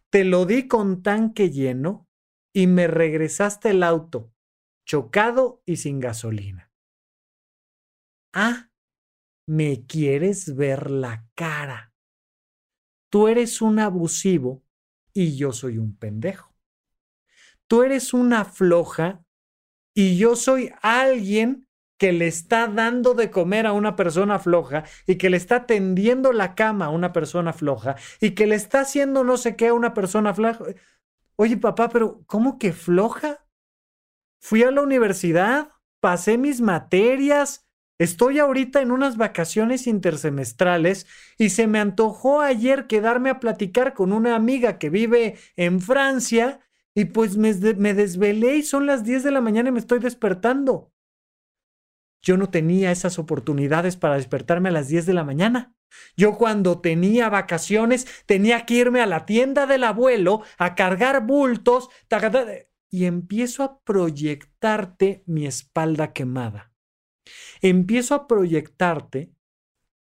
[0.09, 2.07] te lo di con tanque lleno
[2.53, 4.33] y me regresaste el auto
[4.89, 6.71] chocado y sin gasolina.
[8.33, 8.71] Ah,
[9.45, 11.93] me quieres ver la cara.
[13.11, 14.63] Tú eres un abusivo
[15.13, 16.55] y yo soy un pendejo.
[17.67, 19.23] Tú eres una floja
[19.93, 21.68] y yo soy alguien
[21.99, 26.31] que le está dando de comer a una persona floja y que le está tendiendo
[26.33, 29.73] la cama a una persona floja y que le está haciendo no sé qué a
[29.73, 30.63] una persona floja.
[31.35, 33.45] Oye, papá, pero ¿cómo que floja?
[34.39, 41.05] Fui a la universidad, pasé mis materias, estoy ahorita en unas vacaciones intersemestrales
[41.37, 46.61] y se me antojó ayer quedarme a platicar con una amiga que vive en Francia
[46.95, 50.93] y pues me, desvelé y son las 10 de la mañana y me estoy despertando.
[52.21, 55.73] Yo no tenía esas oportunidades para despertarme a las 10 de la mañana.
[56.15, 61.89] Yo cuando tenía vacaciones tenía que irme a la tienda del abuelo a cargar bultos
[62.91, 66.73] y empiezo a proyectarte mi espalda quemada.
[67.61, 69.31] Empiezo a proyectarte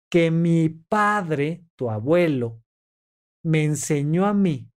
[0.10, 2.62] que mi padre, tu abuelo,
[3.44, 4.72] me enseñó a mí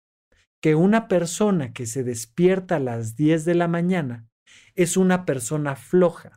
[0.61, 4.27] que una persona que se despierta a las 10 de la mañana
[4.75, 6.36] es una persona floja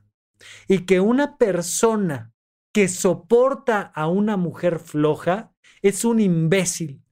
[0.69, 2.33] y que una persona
[2.73, 7.03] que soporta a una mujer floja es un imbécil.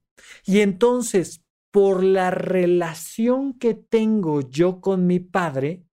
[0.44, 5.84] Y entonces, por la relación que tengo yo con mi padre,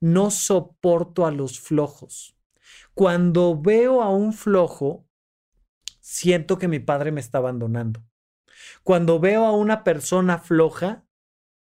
[0.00, 2.36] no soporto a los flojos.
[2.94, 5.06] Cuando veo a un flojo,
[6.00, 8.02] siento que mi padre me está abandonando.
[8.82, 11.04] Cuando veo a una persona floja,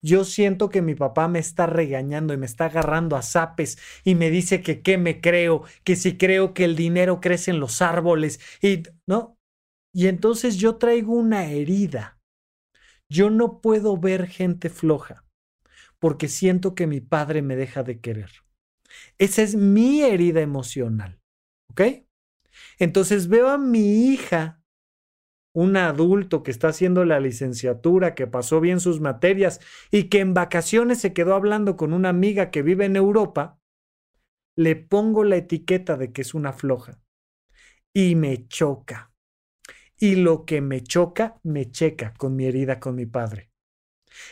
[0.03, 4.15] yo siento que mi papá me está regañando y me está agarrando a zapes y
[4.15, 7.81] me dice que qué me creo, que si creo que el dinero crece en los
[7.81, 9.37] árboles y no.
[9.93, 12.19] Y entonces yo traigo una herida.
[13.09, 15.23] Yo no puedo ver gente floja
[15.99, 18.29] porque siento que mi padre me deja de querer.
[19.17, 21.21] Esa es mi herida emocional.
[21.71, 21.81] ¿Ok?
[22.77, 24.62] Entonces veo a mi hija
[25.53, 29.59] un adulto que está haciendo la licenciatura, que pasó bien sus materias
[29.91, 33.59] y que en vacaciones se quedó hablando con una amiga que vive en Europa,
[34.55, 36.99] le pongo la etiqueta de que es una floja
[37.93, 39.11] y me choca.
[39.97, 43.51] Y lo que me choca, me checa con mi herida con mi padre.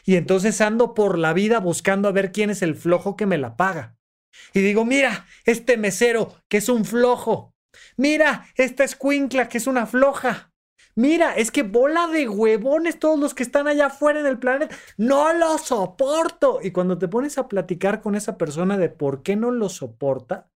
[0.05, 3.37] Y entonces ando por la vida buscando a ver quién es el flojo que me
[3.37, 3.95] la paga.
[4.53, 7.55] Y digo, mira, este mesero que es un flojo.
[7.97, 10.50] Mira, esta escuincla que es una floja.
[10.95, 14.75] Mira, es que bola de huevones todos los que están allá afuera en el planeta.
[14.97, 16.59] No lo soporto.
[16.61, 20.49] Y cuando te pones a platicar con esa persona de por qué no lo soporta,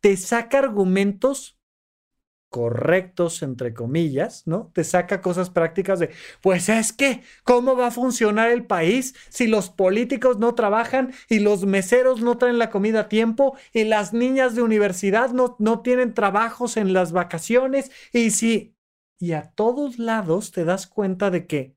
[0.00, 1.58] te saca argumentos
[2.52, 4.70] correctos, entre comillas, ¿no?
[4.74, 6.10] Te saca cosas prácticas de,
[6.42, 11.38] pues es que, ¿cómo va a funcionar el país si los políticos no trabajan y
[11.38, 15.80] los meseros no traen la comida a tiempo y las niñas de universidad no, no
[15.80, 18.76] tienen trabajos en las vacaciones y si...
[19.22, 21.76] Y a todos lados te das cuenta de que,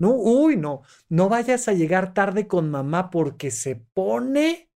[0.00, 4.70] no, uy, no, no vayas a llegar tarde con mamá porque se pone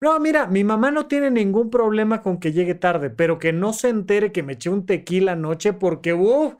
[0.00, 3.72] no, mira, mi mamá no tiene ningún problema con que llegue tarde, pero que no
[3.72, 6.56] se entere que me eché un tequila anoche porque, uff,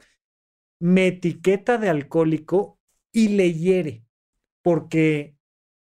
[0.79, 2.79] me etiqueta de alcohólico
[3.11, 4.03] y le hiere
[4.63, 5.35] porque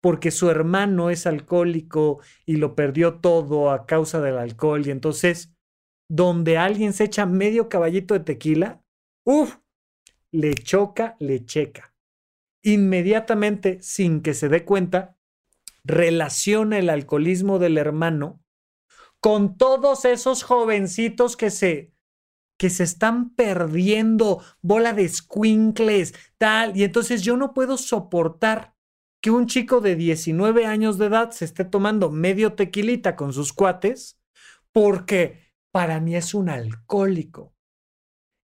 [0.02, 5.54] porque su hermano es alcohólico y lo perdió todo a causa del alcohol y entonces
[6.14, 8.84] donde alguien se echa medio caballito de tequila,
[9.24, 9.60] uff,
[10.30, 11.96] le choca, le checa.
[12.64, 15.18] Inmediatamente, sin que se dé cuenta,
[15.86, 18.44] relaciona el alcoholismo del hermano
[19.22, 21.94] con todos esos jovencitos que se
[22.58, 28.76] que se están perdiendo, bola de squinkles, tal, y entonces yo no puedo soportar
[29.22, 33.54] que un chico de 19 años de edad se esté tomando medio tequilita con sus
[33.54, 34.22] cuates
[34.72, 37.54] porque para mí es un alcohólico.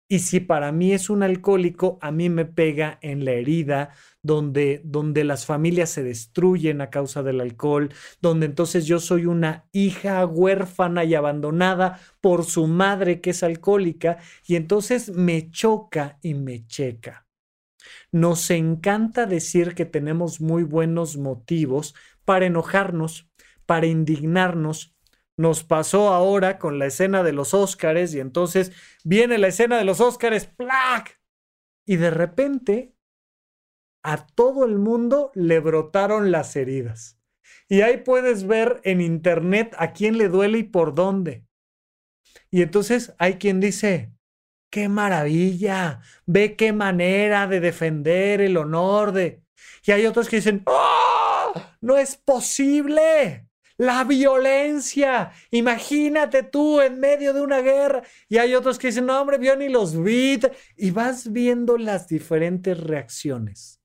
[0.09, 3.89] Y si para mí es un alcohólico, a mí me pega en la herida
[4.23, 7.89] donde, donde las familias se destruyen a causa del alcohol,
[8.21, 14.19] donde entonces yo soy una hija huérfana y abandonada por su madre que es alcohólica
[14.45, 17.27] y entonces me choca y me checa.
[18.11, 23.29] Nos encanta decir que tenemos muy buenos motivos para enojarnos,
[23.65, 24.96] para indignarnos,
[25.37, 28.71] nos pasó ahora con la escena de los Óscares y entonces
[29.03, 31.21] viene la escena de los Óscares, ¡plac!
[31.85, 32.95] Y de repente
[34.03, 37.19] a todo el mundo le brotaron las heridas.
[37.69, 41.45] Y ahí puedes ver en internet a quién le duele y por dónde.
[42.49, 44.13] Y entonces hay quien dice,
[44.71, 49.43] qué maravilla, ve qué manera de defender el honor de...
[49.85, 51.53] Y hay otros que dicen, ¡Oh!
[51.81, 53.46] No es posible
[53.77, 55.31] la violencia.
[55.51, 58.03] Imagínate tú en medio de una guerra.
[58.27, 60.39] Y hay otros que dicen, no, hombre, vio ni los vi.
[60.75, 63.81] Y vas viendo las diferentes reacciones.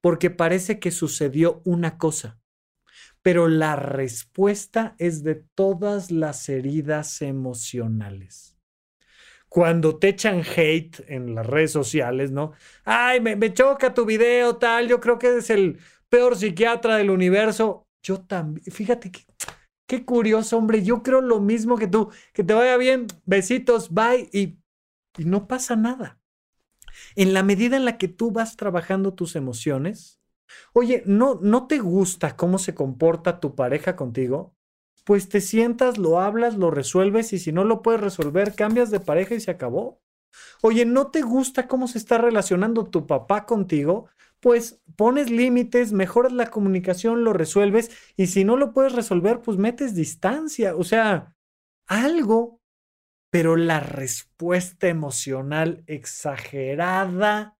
[0.00, 2.38] Porque parece que sucedió una cosa.
[3.22, 8.56] Pero la respuesta es de todas las heridas emocionales.
[9.48, 12.52] Cuando te echan hate en las redes sociales, ¿no?
[12.84, 14.88] Ay, me, me choca tu video, tal.
[14.88, 15.78] Yo creo que eres el
[16.08, 19.26] peor psiquiatra del universo yo también, fíjate que,
[19.88, 24.28] qué curioso, hombre, yo creo lo mismo que tú, que te vaya bien, besitos, bye,
[24.32, 24.60] y,
[25.18, 26.20] y no pasa nada.
[27.16, 30.20] En la medida en la que tú vas trabajando tus emociones,
[30.72, 34.54] oye, ¿no, ¿no te gusta cómo se comporta tu pareja contigo?
[35.04, 39.00] Pues te sientas, lo hablas, lo resuelves y si no lo puedes resolver, cambias de
[39.00, 40.00] pareja y se acabó.
[40.62, 44.08] Oye, ¿no te gusta cómo se está relacionando tu papá contigo?
[44.44, 49.56] Pues pones límites, mejoras la comunicación, lo resuelves y si no lo puedes resolver, pues
[49.56, 51.34] metes distancia, o sea,
[51.86, 52.60] algo,
[53.30, 57.56] pero la respuesta emocional exagerada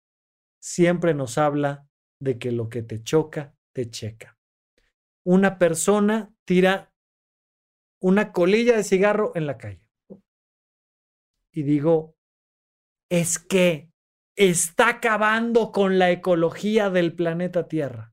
[0.61, 1.89] siempre nos habla
[2.21, 4.37] de que lo que te choca, te checa.
[5.25, 6.93] Una persona tira
[7.99, 9.81] una colilla de cigarro en la calle.
[11.51, 12.15] Y digo,
[13.09, 13.94] es que
[14.37, 18.13] está acabando con la ecología del planeta Tierra.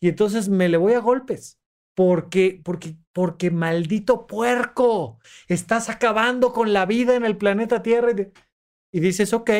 [0.00, 1.58] Y entonces me le voy a golpes.
[1.94, 8.12] Porque, porque, porque maldito puerco, estás acabando con la vida en el planeta Tierra.
[8.92, 9.50] Y, dices, ok,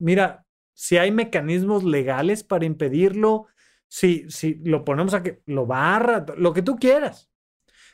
[0.00, 3.46] mira, si hay mecanismos legales para impedirlo,
[3.88, 7.30] si, si lo ponemos a que lo barra, lo que tú quieras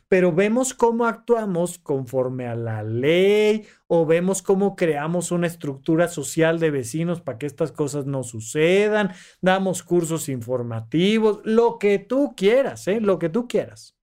[0.09, 6.61] pero vemos cómo actuamos conforme a la ley o vemos cómo creamos una estructura social
[6.61, 12.87] de vecinos para que estas cosas no sucedan, damos cursos informativos, lo que tú quieras,
[12.89, 13.01] ¿eh?
[13.01, 13.97] lo que tú quieras.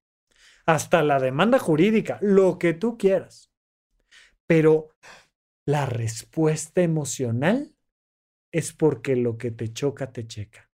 [0.65, 3.51] Hasta la demanda jurídica, lo que tú quieras.
[4.45, 4.89] Pero
[5.65, 7.73] la respuesta emocional
[8.51, 10.69] es porque lo que te choca, te checa.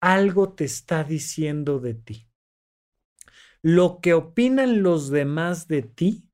[0.00, 2.28] Algo te está diciendo de ti
[3.68, 6.30] lo que opinan los demás de ti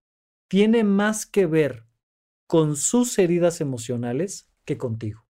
[0.49, 1.87] tiene más que ver
[2.47, 5.27] con sus heridas emocionales que contigo.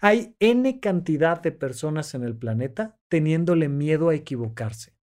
[0.00, 4.96] Hay N cantidad de personas en el planeta teniéndole miedo a equivocarse.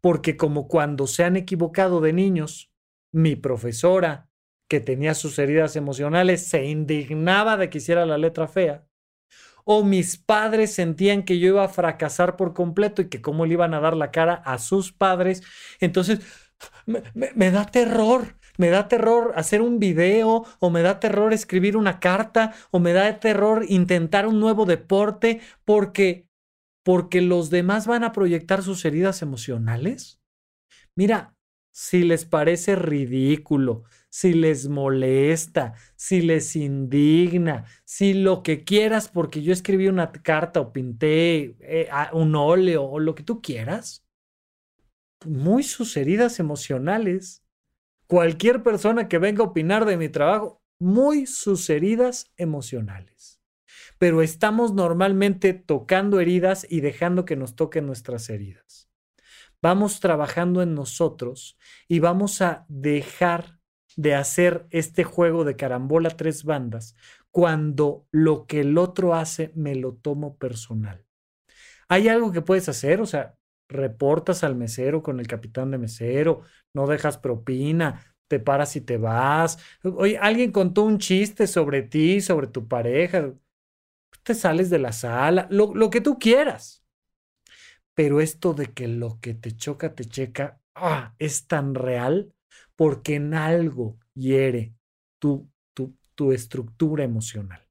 [0.00, 2.72] Porque como cuando se han equivocado de niños,
[3.10, 4.30] mi profesora,
[4.68, 8.86] que tenía sus heridas emocionales, se indignaba de que hiciera la letra fea,
[9.64, 13.54] o mis padres sentían que yo iba a fracasar por completo y que cómo le
[13.54, 15.42] iban a dar la cara a sus padres.
[15.80, 16.20] Entonces,
[16.86, 22.00] me, da terror, me da terror hacer un video o me da terror escribir una
[22.00, 26.28] carta o me da terror intentar un nuevo deporte porque
[26.84, 30.20] porque los demás van a proyectar sus heridas emocionales.
[30.96, 31.36] Mira,
[31.70, 39.42] si les parece ridículo, si les molesta, si les indigna, si lo que quieras, porque
[39.42, 44.04] yo escribí una carta o pinté eh, un óleo o lo que tú quieras,
[45.24, 47.42] muy sus heridas emocionales.
[48.06, 53.40] Cualquier persona que venga a opinar de mi trabajo, muy sus heridas emocionales.
[53.96, 58.90] Pero estamos normalmente tocando heridas y dejando que nos toquen nuestras heridas.
[59.62, 61.56] Vamos trabajando en nosotros
[61.88, 63.61] y vamos a dejar
[63.96, 66.94] de hacer este juego de carambola tres bandas
[67.30, 71.04] cuando lo que el otro hace me lo tomo personal.
[71.88, 73.36] Hay algo que puedes hacer, o sea,
[73.68, 76.42] reportas al mesero con el capitán de mesero,
[76.74, 79.58] no dejas propina, te paras y te vas.
[79.82, 83.32] Oye, alguien contó un chiste sobre ti, sobre tu pareja,
[84.22, 86.84] te sales de la sala, lo, que tú quieras.
[87.94, 92.32] Pero esto de que lo que te choca, te checa, ah, es tan real
[92.76, 94.74] porque en algo hiere
[95.18, 97.66] tu, tu, tu estructura emocional.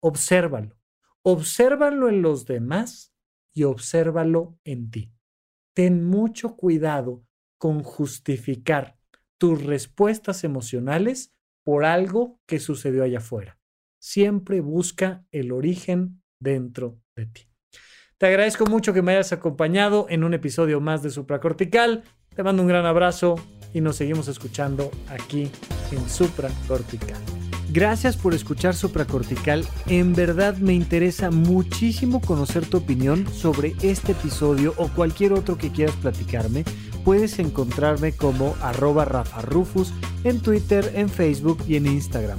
[0.00, 0.76] Obsérvalo.
[1.22, 3.12] Obsérvalo en los demás
[3.52, 5.12] y obsérvalo en ti.
[5.74, 7.24] Ten mucho cuidado
[7.58, 8.98] con justificar
[9.38, 13.58] tus respuestas emocionales por algo que sucedió allá afuera.
[13.98, 17.48] Siempre busca el origen dentro de ti.
[18.18, 22.04] Te agradezco mucho que me hayas acompañado en un episodio más de Supracortical.
[22.36, 23.36] Te mando un gran abrazo
[23.72, 25.50] y nos seguimos escuchando aquí
[25.90, 27.16] en Supracortical.
[27.72, 29.66] Gracias por escuchar Supracortical.
[29.86, 35.72] En verdad me interesa muchísimo conocer tu opinión sobre este episodio o cualquier otro que
[35.72, 36.64] quieras platicarme.
[37.06, 39.42] Puedes encontrarme como arroba Rafa
[40.24, 42.38] en Twitter, en Facebook y en Instagram.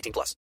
[0.00, 0.40] 18 plus.